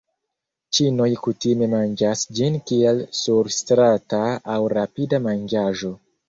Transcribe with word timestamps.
Ĉinoj 0.77 1.09
kutime 1.27 1.67
manĝas 1.73 2.23
ĝin 2.39 2.57
kiel 2.71 3.03
surstrata 3.19 4.23
aŭ 4.55 4.57
rapida 4.75 5.21
manĝaĵo. 5.29 5.95